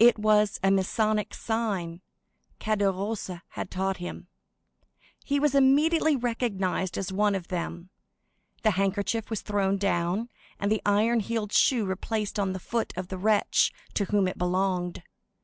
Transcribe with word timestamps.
It 0.00 0.18
was 0.18 0.58
a 0.64 0.70
Masonic 0.72 1.32
sign 1.32 2.00
Caderousse 2.58 3.38
had 3.50 3.70
taught 3.70 3.98
him. 3.98 4.26
He 5.24 5.38
was 5.38 5.54
immediately 5.54 6.16
recognized 6.16 6.98
as 6.98 7.12
one 7.12 7.36
of 7.36 7.46
them; 7.46 7.90
the 8.64 8.72
handkerchief 8.72 9.30
was 9.30 9.42
thrown 9.42 9.76
down, 9.78 10.28
and 10.58 10.72
the 10.72 10.82
iron 10.84 11.20
heeled 11.20 11.52
shoe 11.52 11.84
replaced 11.84 12.36
on 12.36 12.52
the 12.52 12.58
foot 12.58 12.92
of 12.96 13.06
the 13.10 13.16
wretch 13.16 13.72
to 13.94 14.06
whom 14.06 14.26
it 14.26 14.36
belonged. 14.38 15.04